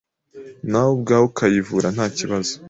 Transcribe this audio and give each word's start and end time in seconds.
nawe 0.69 0.89
ubwawe 0.95 1.25
ukayivura 1.29 1.87
ntakibazo 1.95 2.53